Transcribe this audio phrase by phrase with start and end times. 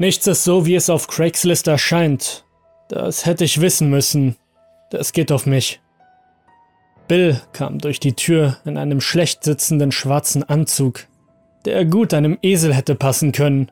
[0.00, 2.46] Nichts ist so, wie es auf Craigslist erscheint.
[2.88, 4.36] Das hätte ich wissen müssen.
[4.88, 5.82] Das geht auf mich.
[7.06, 11.06] Bill kam durch die Tür in einem schlecht sitzenden schwarzen Anzug,
[11.66, 13.70] der gut einem Esel hätte passen können.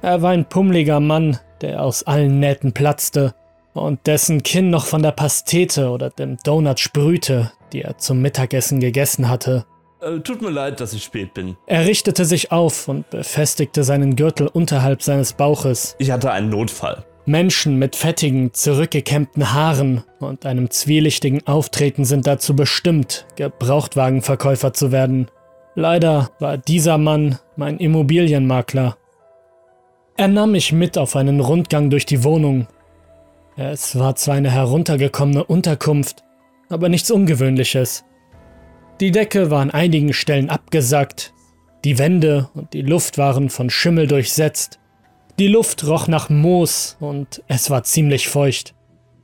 [0.00, 3.34] Er war ein pummeliger Mann, der aus allen Nähten platzte
[3.74, 8.80] und dessen Kinn noch von der Pastete oder dem Donut sprühte, die er zum Mittagessen
[8.80, 9.66] gegessen hatte.
[10.00, 11.56] Äh, tut mir leid, dass ich spät bin.
[11.66, 15.96] Er richtete sich auf und befestigte seinen Gürtel unterhalb seines Bauches.
[15.98, 17.04] Ich hatte einen Notfall.
[17.26, 25.28] Menschen mit fettigen, zurückgekämmten Haaren und einem zwielichtigen Auftreten sind dazu bestimmt, Gebrauchtwagenverkäufer zu werden.
[25.74, 28.96] Leider war dieser Mann mein Immobilienmakler.
[30.16, 32.66] Er nahm mich mit auf einen Rundgang durch die Wohnung.
[33.56, 36.24] Es war zwar eine heruntergekommene Unterkunft,
[36.70, 38.04] aber nichts Ungewöhnliches.
[39.00, 41.32] Die Decke war an einigen Stellen abgesackt,
[41.84, 44.80] die Wände und die Luft waren von Schimmel durchsetzt.
[45.38, 48.74] Die Luft roch nach Moos und es war ziemlich feucht.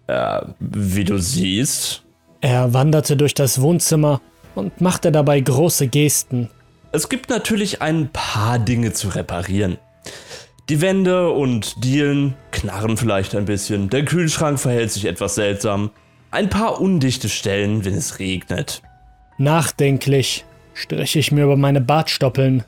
[0.06, 2.04] Äh, wie du siehst.
[2.40, 4.20] Er wanderte durch das Wohnzimmer
[4.54, 6.50] und machte dabei große Gesten.
[6.92, 9.78] Es gibt natürlich ein paar Dinge zu reparieren.
[10.68, 15.90] Die Wände und Dielen knarren vielleicht ein bisschen, der Kühlschrank verhält sich etwas seltsam,
[16.30, 18.82] ein paar undichte Stellen, wenn es regnet.
[19.38, 22.64] Nachdenklich strich ich mir über meine Bartstoppeln.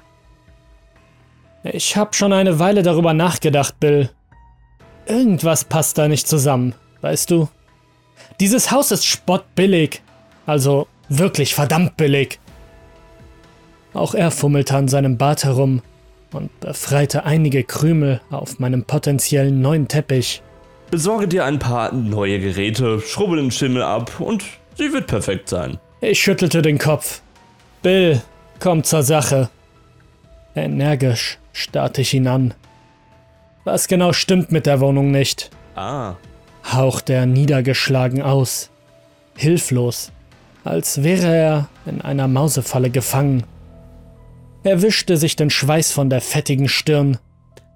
[1.64, 4.10] Ich habe schon eine Weile darüber nachgedacht, Bill.
[5.06, 7.48] Irgendwas passt da nicht zusammen, weißt du?
[8.40, 10.02] Dieses Haus ist spottbillig.
[10.46, 12.38] Also wirklich verdammt billig.
[13.94, 15.82] Auch er fummelte an seinem Bart herum
[16.32, 20.42] und befreite einige Krümel auf meinem potenziellen neuen Teppich.
[20.90, 24.44] Besorge dir ein paar neue Geräte, schrubbe den Schimmel ab und
[24.76, 25.78] sie wird perfekt sein.
[26.00, 27.22] Ich schüttelte den Kopf.
[27.82, 28.20] Bill,
[28.60, 29.48] komm zur Sache.
[30.54, 32.54] Energisch starrte ich ihn an.
[33.64, 35.50] Was genau stimmt mit der Wohnung nicht?
[35.74, 36.14] Ah.
[36.72, 38.70] hauchte er niedergeschlagen aus.
[39.36, 40.10] Hilflos,
[40.64, 43.44] als wäre er in einer Mausefalle gefangen.
[44.64, 47.18] Er wischte sich den Schweiß von der fettigen Stirn.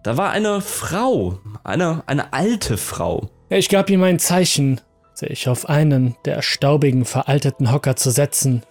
[0.03, 3.29] Da war eine Frau, eine, eine alte Frau.
[3.49, 4.81] Ich gab ihm ein Zeichen,
[5.21, 8.63] sich auf einen der staubigen, veralteten Hocker zu setzen.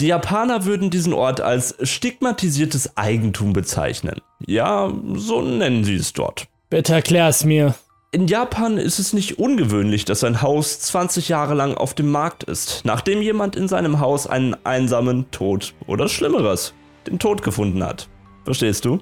[0.00, 4.20] Die Japaner würden diesen Ort als stigmatisiertes Eigentum bezeichnen.
[4.46, 6.46] Ja, so nennen sie es dort.
[6.70, 7.74] Bitte erklär es mir.
[8.12, 12.44] In Japan ist es nicht ungewöhnlich, dass ein Haus 20 Jahre lang auf dem Markt
[12.44, 16.72] ist, nachdem jemand in seinem Haus einen einsamen Tod oder Schlimmeres,
[17.06, 18.08] den Tod gefunden hat.
[18.44, 19.00] Verstehst du?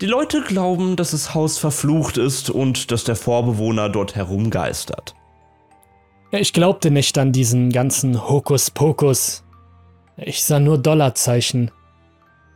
[0.00, 5.14] Die Leute glauben, dass das Haus verflucht ist und dass der Vorbewohner dort herumgeistert.
[6.32, 9.42] Ich glaubte nicht an diesen ganzen Hokuspokus.
[10.16, 11.72] Ich sah nur Dollarzeichen.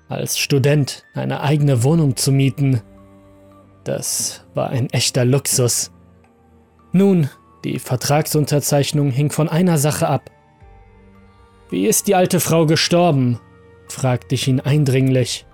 [0.09, 2.83] Als Student eine eigene Wohnung zu mieten,
[3.83, 5.91] das war ein echter Luxus.
[6.93, 7.29] Nun,
[7.65, 10.31] die Vertragsunterzeichnung hing von einer Sache ab.
[11.69, 13.41] Wie ist die alte Frau gestorben?
[13.89, 15.47] fragte ich ihn eindringlich.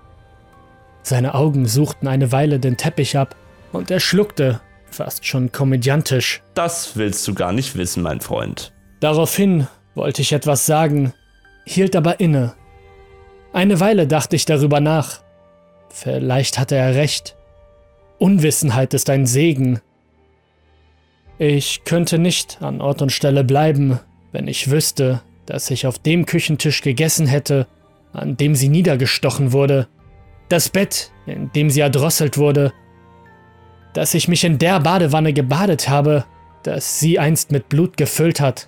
[1.01, 3.35] Seine Augen suchten eine Weile den Teppich ab
[3.71, 4.61] und er schluckte,
[4.93, 6.41] fast schon komödiantisch.
[6.53, 8.73] Das willst du gar nicht wissen, mein Freund.
[8.99, 11.13] Daraufhin wollte ich etwas sagen,
[11.65, 12.53] hielt aber inne.
[13.53, 15.21] Eine Weile dachte ich darüber nach.
[15.89, 17.35] Vielleicht hatte er recht.
[18.17, 19.81] Unwissenheit ist ein Segen.
[21.37, 23.99] Ich könnte nicht an Ort und Stelle bleiben,
[24.31, 27.67] wenn ich wüsste, dass ich auf dem Küchentisch gegessen hätte,
[28.13, 29.87] an dem sie niedergestochen wurde,
[30.49, 32.73] das Bett, in dem sie erdrosselt wurde,
[33.93, 36.25] dass ich mich in der Badewanne gebadet habe,
[36.63, 38.67] das sie einst mit Blut gefüllt hat.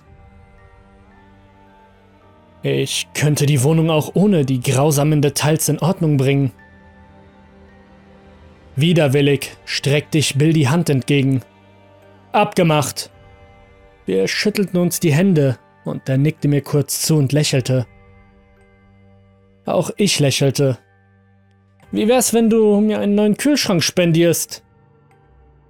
[2.62, 6.50] Ich könnte die Wohnung auch ohne die grausamen Details in Ordnung bringen.
[8.74, 11.42] Widerwillig streckte ich Bill die Hand entgegen.
[12.32, 13.10] Abgemacht.
[14.06, 17.86] Wir schüttelten uns die Hände und er nickte mir kurz zu und lächelte.
[19.66, 20.78] Auch ich lächelte.
[21.92, 24.63] Wie wär's, wenn du mir einen neuen Kühlschrank spendierst?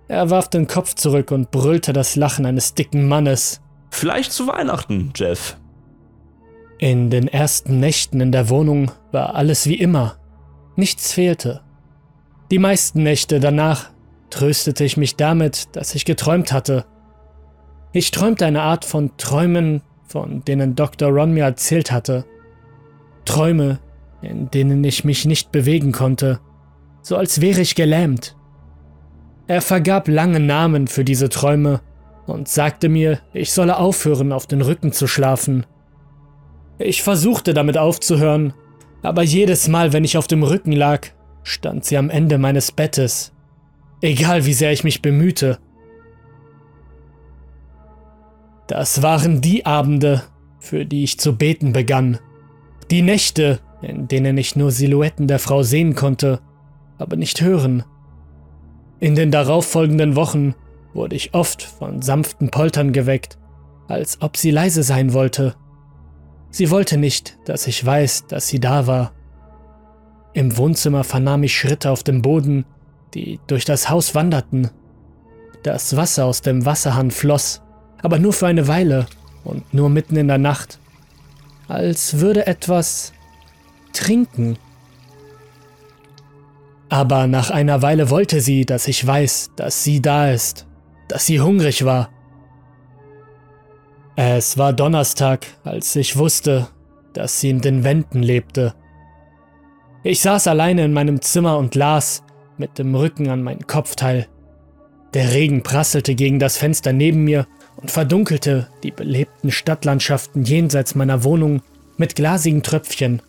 [0.08, 3.60] Er warf den Kopf zurück und brüllte das Lachen eines dicken Mannes.
[3.90, 5.56] Vielleicht zu Weihnachten, Jeff.
[6.78, 10.16] In den ersten Nächten in der Wohnung war alles wie immer.
[10.76, 11.62] Nichts fehlte.
[12.50, 13.90] Die meisten Nächte danach
[14.30, 16.84] tröstete ich mich damit, dass ich geträumt hatte.
[17.92, 21.10] Ich träumte eine Art von Träumen, von denen Dr.
[21.10, 22.24] Ron mir erzählt hatte.
[23.24, 23.78] Träume,
[24.20, 26.40] in denen ich mich nicht bewegen konnte,
[27.02, 28.36] so als wäre ich gelähmt.
[29.46, 31.80] Er vergab lange Namen für diese Träume
[32.26, 35.66] und sagte mir, ich solle aufhören, auf den Rücken zu schlafen.
[36.78, 38.54] Ich versuchte damit aufzuhören,
[39.02, 41.08] aber jedes Mal, wenn ich auf dem Rücken lag,
[41.42, 43.32] stand sie am Ende meines Bettes,
[44.00, 45.58] egal wie sehr ich mich bemühte.
[48.66, 50.22] Das waren die Abende,
[50.58, 52.18] für die ich zu beten begann.
[52.90, 56.40] Die Nächte, in denen ich nur Silhouetten der Frau sehen konnte,
[56.96, 57.84] aber nicht hören.
[59.00, 60.54] In den darauffolgenden Wochen
[60.92, 63.38] wurde ich oft von sanften Poltern geweckt,
[63.88, 65.54] als ob sie leise sein wollte.
[66.50, 69.12] Sie wollte nicht, dass ich weiß, dass sie da war.
[70.32, 72.64] Im Wohnzimmer vernahm ich Schritte auf dem Boden,
[73.14, 74.70] die durch das Haus wanderten.
[75.62, 77.62] Das Wasser aus dem Wasserhahn floss,
[78.02, 79.06] aber nur für eine Weile
[79.44, 80.78] und nur mitten in der Nacht,
[81.68, 83.12] als würde etwas
[83.92, 84.58] trinken.
[86.88, 90.66] Aber nach einer Weile wollte sie, dass ich weiß, dass sie da ist,
[91.08, 92.10] dass sie hungrig war.
[94.16, 96.68] Es war Donnerstag, als ich wusste,
[97.14, 98.74] dass sie in den Wänden lebte.
[100.02, 102.22] Ich saß alleine in meinem Zimmer und las,
[102.58, 104.28] mit dem Rücken an mein Kopfteil.
[105.14, 107.46] Der Regen prasselte gegen das Fenster neben mir
[107.76, 111.62] und verdunkelte die belebten Stadtlandschaften jenseits meiner Wohnung
[111.96, 113.22] mit glasigen Tröpfchen.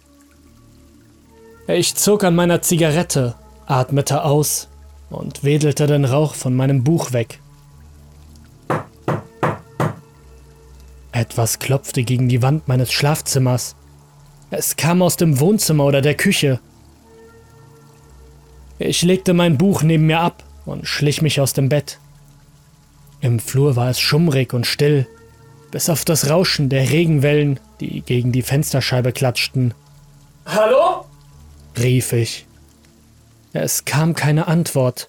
[1.68, 3.36] Ich zog an meiner Zigarette,
[3.68, 4.68] atmete aus
[5.10, 7.40] und wedelte den Rauch von meinem Buch weg.
[11.12, 13.76] Etwas klopfte gegen die Wand meines Schlafzimmers.
[14.52, 16.60] Es kam aus dem Wohnzimmer oder der Küche.
[18.80, 22.00] Ich legte mein Buch neben mir ab und schlich mich aus dem Bett.
[23.22, 25.08] Im Flur war es schummrig und still,
[25.72, 29.74] bis auf das Rauschen der Regenwellen, die gegen die Fensterscheibe klatschten.
[30.46, 31.06] Hallo?
[31.78, 32.46] rief ich.
[33.58, 35.08] Es kam keine Antwort.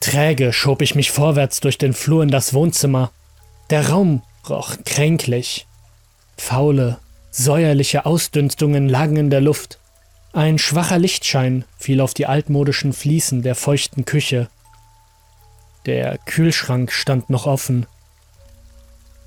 [0.00, 3.12] Träge schob ich mich vorwärts durch den Flur in das Wohnzimmer.
[3.70, 5.68] Der Raum roch kränklich.
[6.36, 6.98] Faule,
[7.30, 9.78] säuerliche Ausdünstungen lagen in der Luft.
[10.32, 14.48] Ein schwacher Lichtschein fiel auf die altmodischen Fliesen der feuchten Küche.
[15.86, 17.86] Der Kühlschrank stand noch offen.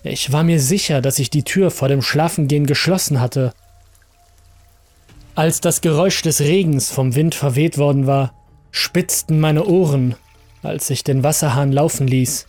[0.04, 3.54] Ich war mir sicher, dass ich die Tür vor dem Schlafengehen geschlossen hatte.
[5.38, 8.34] Als das Geräusch des Regens vom Wind verweht worden war,
[8.72, 10.16] spitzten meine Ohren,
[10.64, 12.48] als ich den Wasserhahn laufen ließ.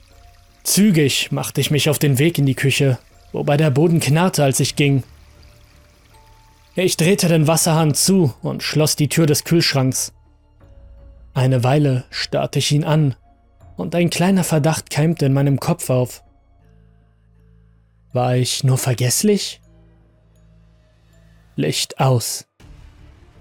[0.63, 2.99] Zügig machte ich mich auf den Weg in die Küche,
[3.33, 5.03] wobei der Boden knarrte, als ich ging.
[6.77, 10.15] Ich drehte den Wasserhahn zu und schloss die Tür des Kühlschranks.
[11.35, 13.17] Eine Weile starrte ich ihn an,
[13.77, 16.25] und ein kleiner Verdacht keimte in meinem Kopf auf.
[18.15, 19.61] War ich nur vergesslich?
[21.55, 22.48] Licht aus.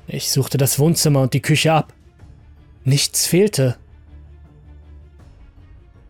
[0.07, 1.93] Ich suchte das Wohnzimmer und die Küche ab.
[2.83, 3.77] Nichts fehlte.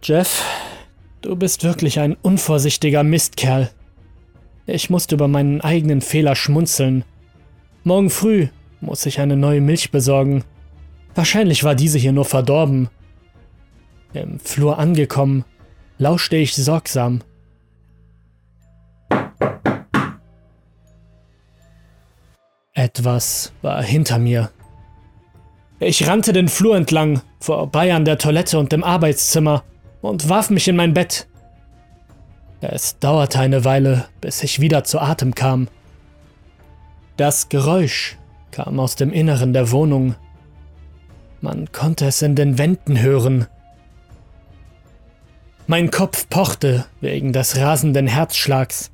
[0.03, 0.43] Jeff,
[1.21, 3.69] du bist wirklich ein unvorsichtiger Mistkerl.
[4.67, 7.03] Ich musste über meinen eigenen Fehler schmunzeln
[7.87, 8.49] Morgen früh
[8.81, 10.43] muss ich eine neue Milch besorgen.
[11.15, 12.89] Wahrscheinlich war diese hier nur verdorben.
[14.11, 15.45] Im Flur angekommen,
[15.97, 17.21] lauschte ich sorgsam.
[22.97, 24.49] Etwas war hinter mir.
[25.79, 29.63] Ich rannte den Flur entlang, vorbei an der Toilette und dem Arbeitszimmer
[30.01, 31.27] und warf mich in mein Bett.
[32.59, 35.67] Es dauerte eine Weile, bis ich wieder zu Atem kam.
[37.17, 38.17] Das Geräusch
[38.49, 40.15] kam aus dem Inneren der Wohnung.
[41.39, 43.45] Man konnte es in den Wänden hören.
[45.67, 48.89] Mein Kopf pochte wegen des rasenden Herzschlags.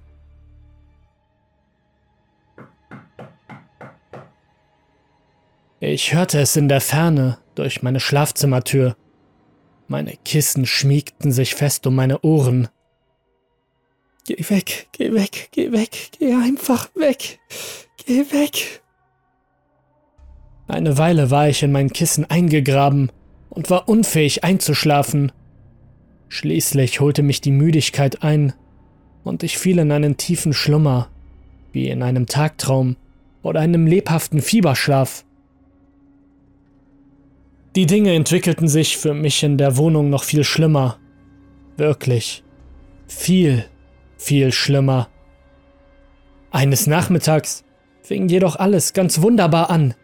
[5.85, 8.95] Ich hörte es in der Ferne durch meine Schlafzimmertür.
[9.89, 12.69] Meine Kissen schmiegten sich fest um meine Ohren.
[14.25, 17.41] Geh weg, geh weg, geh weg, geh einfach weg.
[18.05, 18.81] Geh weg.
[20.69, 23.11] Eine Weile war ich in mein Kissen eingegraben
[23.49, 25.33] und war unfähig einzuschlafen.
[26.29, 28.53] Schließlich holte mich die Müdigkeit ein
[29.25, 31.09] und ich fiel in einen tiefen Schlummer,
[31.73, 32.95] wie in einem Tagtraum
[33.41, 35.25] oder einem lebhaften Fieberschlaf.
[37.75, 40.99] Die Dinge entwickelten sich für mich in der Wohnung noch viel schlimmer.
[41.75, 42.43] Wirklich.
[43.07, 43.65] Viel,
[44.17, 45.09] viel schlimmer.
[46.51, 47.63] Eines Nachmittags
[48.03, 49.95] fing jedoch alles ganz wunderbar an.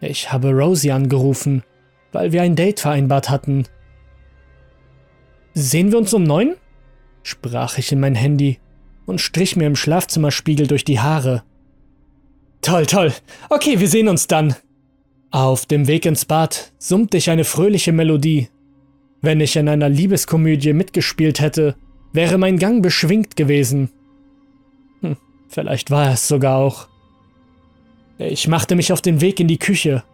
[0.00, 1.62] Ich habe Rosie angerufen,
[2.12, 3.66] weil wir ein Date vereinbart hatten.
[5.54, 6.56] Sehen wir uns um neun?
[7.22, 8.60] sprach ich in mein Handy
[9.06, 11.42] und strich mir im Schlafzimmerspiegel durch die Haare.
[12.60, 13.12] Toll, toll.
[13.48, 14.54] Okay, wir sehen uns dann.
[15.30, 18.48] Auf dem Weg ins Bad summte ich eine fröhliche Melodie.
[19.20, 21.76] Wenn ich in einer Liebeskomödie mitgespielt hätte,
[22.12, 23.90] wäre mein Gang beschwingt gewesen.
[25.00, 25.16] Hm,
[25.48, 26.88] vielleicht war es sogar auch.
[28.18, 30.04] Ich machte mich auf den Weg in die Küche.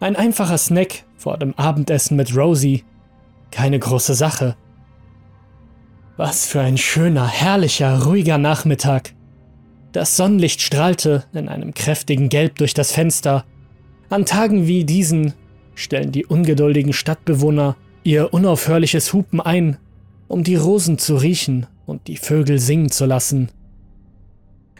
[0.00, 2.84] Ein einfacher Snack vor dem Abendessen mit Rosie.
[3.50, 4.56] Keine große Sache.
[6.16, 9.14] Was für ein schöner, herrlicher, ruhiger Nachmittag.
[9.92, 13.44] Das Sonnenlicht strahlte in einem kräftigen Gelb durch das Fenster.
[14.10, 15.34] An Tagen wie diesen
[15.76, 19.78] stellen die ungeduldigen Stadtbewohner ihr unaufhörliches Hupen ein,
[20.26, 23.50] um die Rosen zu riechen und die Vögel singen zu lassen.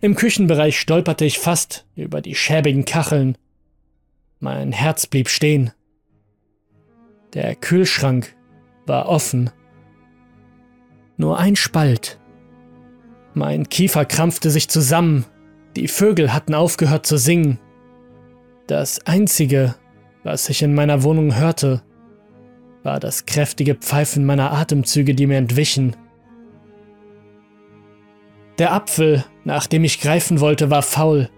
[0.01, 3.39] Im Küchenbereich stolperte ich fast über die schäbigen Kacheln.
[4.41, 5.71] Mein Herz blieb stehen.
[7.35, 8.35] Der Kühlschrank
[8.87, 9.51] war offen.
[11.17, 12.19] Nur ein Spalt.
[13.35, 15.25] Mein Kiefer krampfte sich zusammen.
[15.77, 17.61] Die Vögel hatten aufgehört zu singen.
[18.71, 19.75] Das Einzige,
[20.23, 21.83] was ich in meiner Wohnung hörte,
[22.85, 25.97] war das kräftige Pfeifen meiner Atemzüge, die mir entwichen.
[28.61, 31.29] Der Apfel, nach dem ich greifen wollte, war faul.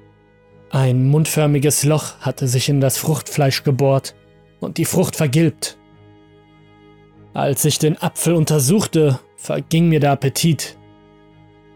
[0.69, 4.15] Ein mundförmiges Loch hatte sich in das Fruchtfleisch gebohrt
[4.61, 5.79] und die Frucht vergilbt.
[7.33, 10.77] Als ich den Apfel untersuchte, verging mir der Appetit.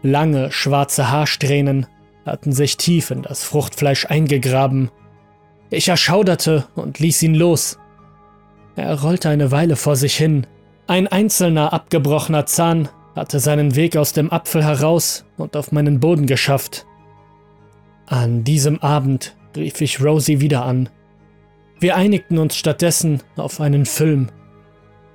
[0.03, 1.87] Lange schwarze Haarsträhnen
[2.27, 4.91] hatten sich tief in das Fruchtfleisch eingegraben.
[5.69, 7.77] Ich erschauderte und ließ ihn los.
[8.75, 10.47] Er rollte eine Weile vor sich hin.
[10.87, 16.27] Ein einzelner abgebrochener Zahn hatte seinen Weg aus dem Apfel heraus und auf meinen Boden
[16.27, 16.85] geschafft.
[18.05, 20.89] An diesem Abend rief ich Rosie wieder an.
[21.79, 24.29] Wir einigten uns stattdessen auf einen Film.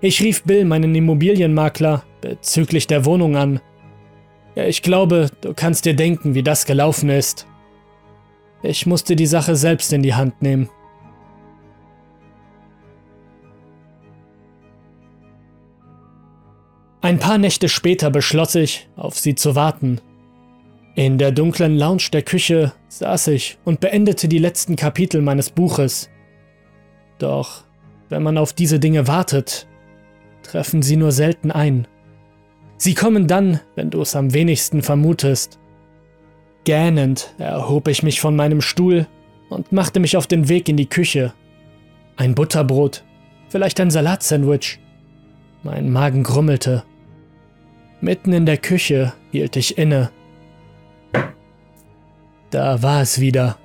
[0.01, 3.61] Ich rief Bill, meinen Immobilienmakler, bezüglich der Wohnung an.
[4.55, 7.47] Ich glaube, du kannst dir denken, wie das gelaufen ist.
[8.63, 10.69] Ich musste die Sache selbst in die Hand nehmen.
[17.01, 20.01] Ein paar Nächte später beschloss ich, auf sie zu warten.
[20.95, 26.11] In der dunklen Lounge der Küche saß ich und beendete die letzten Kapitel meines Buches.
[27.19, 27.65] Doch
[28.09, 29.67] wenn man auf diese Dinge wartet,
[30.43, 31.89] treffen sie nur selten ein.
[32.77, 35.59] Sie kommen dann, wenn du es am wenigsten vermutest.
[36.65, 39.07] Gähnend erhob ich mich von meinem Stuhl
[39.49, 41.33] und machte mich auf den Weg in die Küche.
[42.17, 43.05] Ein Butterbrot,
[43.49, 44.79] vielleicht ein Salatsandwich.
[45.63, 46.85] Mein Magen grummelte.
[48.01, 50.11] Mitten in der Küche hielt ich inne.
[52.51, 53.59] Da war es wieder.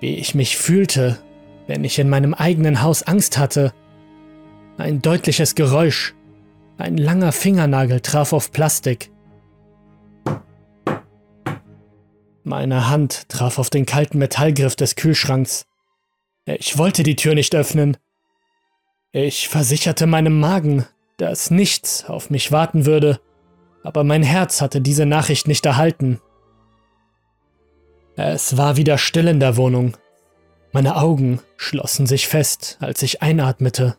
[0.00, 1.18] Wie ich mich fühlte,
[1.66, 3.72] wenn ich in meinem eigenen Haus Angst hatte.
[4.76, 6.14] Ein deutliches Geräusch.
[6.76, 9.10] Ein langer Fingernagel traf auf Plastik.
[12.46, 15.64] Meine Hand traf auf den kalten Metallgriff des Kühlschranks.
[16.44, 17.96] Ich wollte die Tür nicht öffnen.
[19.12, 20.84] Ich versicherte meinem Magen,
[21.16, 23.18] dass nichts auf mich warten würde,
[23.82, 26.20] aber mein Herz hatte diese Nachricht nicht erhalten.
[28.14, 29.96] Es war wieder still in der Wohnung.
[30.70, 33.96] Meine Augen schlossen sich fest, als ich einatmete.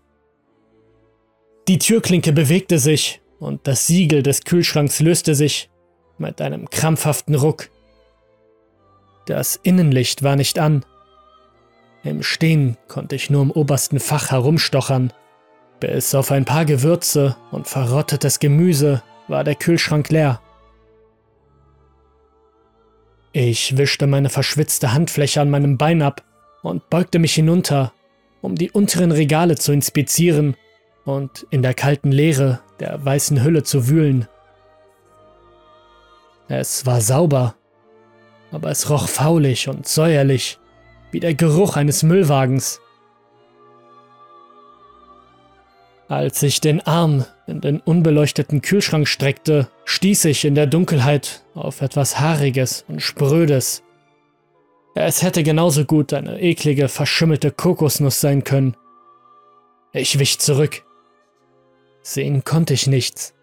[1.68, 5.72] Die Türklinke bewegte sich und das Siegel des Kühlschranks löste sich
[6.20, 7.70] mit einem krampfhaften Ruck.
[9.26, 10.86] Das Innenlicht war nicht an.
[12.04, 15.12] Im Stehen konnte ich nur im obersten Fach herumstochern.
[15.80, 20.40] Bis auf ein paar Gewürze und verrottetes Gemüse war der Kühlschrank leer.
[23.32, 26.24] Ich wischte meine verschwitzte Handfläche an meinem Bein ab
[26.62, 27.92] und beugte mich hinunter,
[28.42, 30.56] um die unteren Regale zu inspizieren
[31.04, 34.28] und in der kalten Leere der weißen Hülle zu wühlen.
[36.48, 37.56] Es war sauber,
[38.56, 40.60] aber es roch faulig und säuerlich,
[41.12, 42.80] wie der Geruch eines Müllwagens.
[46.08, 51.82] Als ich den Arm in den unbeleuchteten Kühlschrank streckte, stieß ich in der Dunkelheit auf
[51.82, 53.84] etwas Haariges und Sprödes.
[54.96, 58.78] Es hätte genauso gut eine eklige, verschimmelte Kokosnuss sein können.
[59.92, 60.86] Ich wich zurück.
[62.04, 63.34] Sehen konnte ich nichts,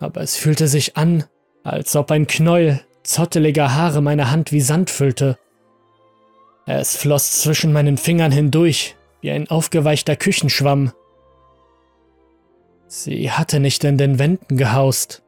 [0.00, 1.24] aber es fühlte sich an,
[1.62, 5.38] als ob ein Knäuel zotteliger Haare meine Hand wie Sand füllte.
[6.66, 10.92] Es floss zwischen meinen Fingern hindurch wie ein aufgeweichter Küchenschwamm.
[12.88, 15.22] Sie hatte nicht in den Wänden gehaust.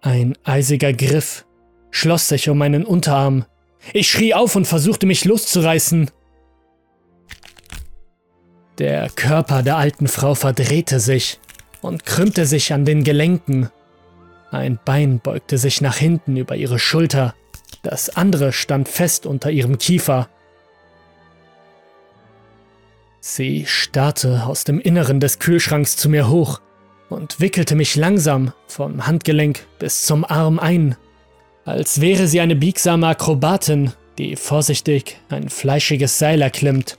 [0.00, 1.46] Ein eisiger Griff
[1.90, 3.44] schloss sich um meinen Unterarm.
[3.92, 6.10] Ich schrie auf und versuchte mich loszureißen.
[8.78, 11.40] Der Körper der alten Frau verdrehte sich
[11.82, 13.70] und krümmte sich an den Gelenken.
[14.50, 17.34] Ein Bein beugte sich nach hinten über ihre Schulter,
[17.82, 20.28] das andere stand fest unter ihrem Kiefer.
[23.20, 26.60] Sie starrte aus dem Inneren des Kühlschranks zu mir hoch
[27.10, 30.96] und wickelte mich langsam vom Handgelenk bis zum Arm ein,
[31.64, 36.96] als wäre sie eine biegsame Akrobatin, die vorsichtig ein fleischiges Seil erklimmt.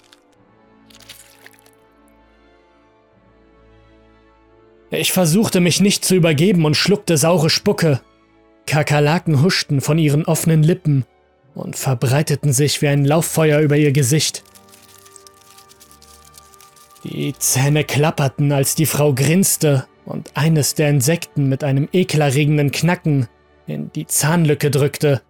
[4.92, 8.02] Ich versuchte mich nicht zu übergeben und schluckte saure Spucke.
[8.66, 11.06] Kakerlaken huschten von ihren offenen Lippen
[11.54, 14.44] und verbreiteten sich wie ein Lauffeuer über ihr Gesicht.
[17.04, 23.28] Die Zähne klapperten, als die Frau grinste und eines der Insekten mit einem ekelerregenden Knacken
[23.68, 25.22] in die Zahnlücke drückte.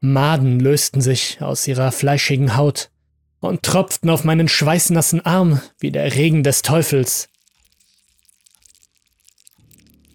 [0.00, 2.90] Maden lösten sich aus ihrer fleischigen Haut
[3.40, 7.28] und tropften auf meinen schweißnassen Arm wie der Regen des Teufels.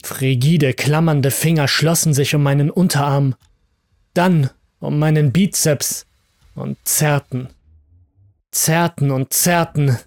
[0.07, 3.35] Frigide, klammernde Finger schlossen sich um meinen Unterarm,
[4.13, 4.49] dann
[4.79, 6.05] um meinen Bizeps
[6.55, 7.49] und zerrten,
[8.49, 9.97] zerrten und zerrten.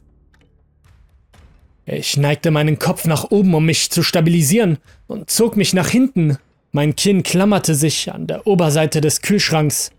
[1.85, 6.39] Ich neigte meinen Kopf nach oben, um mich zu stabilisieren, und zog mich nach hinten.
[6.73, 9.93] Mein Kinn klammerte sich an der Oberseite des Kühlschranks.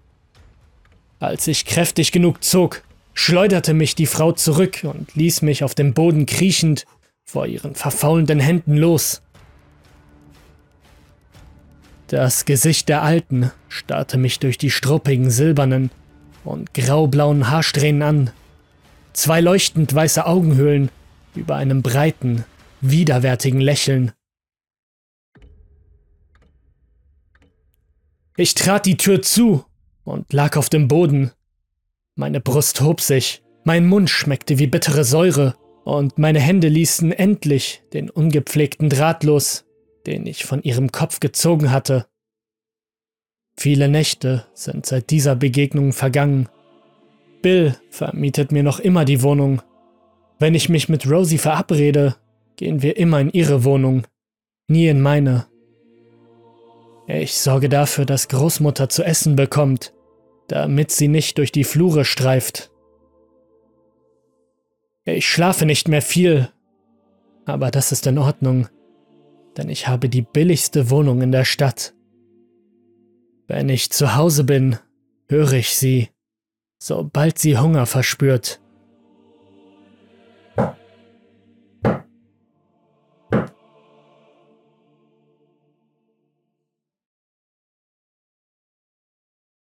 [1.20, 2.82] Als ich kräftig genug zog,
[3.14, 6.86] schleuderte mich die Frau zurück und ließ mich auf dem Boden kriechend
[7.24, 9.22] vor ihren verfaulenden Händen los.
[12.12, 15.92] Das Gesicht der Alten starrte mich durch die struppigen silbernen
[16.44, 18.32] und graublauen Haarsträhnen an.
[19.14, 20.90] Zwei leuchtend weiße Augenhöhlen
[21.36, 22.44] über einem breiten,
[22.82, 24.12] widerwärtigen Lächeln.
[28.36, 29.64] Ich trat die Tür zu
[30.04, 31.32] und lag auf dem Boden.
[32.16, 37.84] Meine Brust hob sich, mein Mund schmeckte wie bittere Säure, und meine Hände ließen endlich
[37.94, 39.64] den ungepflegten Draht los,
[40.06, 42.08] den ich von ihrem Kopf gezogen hatte.
[43.58, 46.50] Viele Nächte sind seit dieser Begegnung vergangen.
[47.42, 49.62] Bill vermietet mir noch immer die Wohnung.
[50.40, 52.16] Wenn ich mich mit Rosie verabrede,
[52.56, 54.08] gehen wir immer in ihre Wohnung,
[54.68, 55.48] nie in meine.
[57.08, 59.94] Ich sorge dafür, dass Großmutter zu essen bekommt,
[60.48, 62.72] damit sie nicht durch die Flure streift.
[65.04, 66.50] Ich schlafe nicht mehr viel,
[67.46, 68.68] aber das ist in Ordnung
[69.58, 71.94] denn ich habe die billigste Wohnung in der Stadt.
[73.48, 74.78] Wenn ich zu Hause bin,
[75.28, 76.10] höre ich sie,
[76.82, 78.62] sobald sie Hunger verspürt.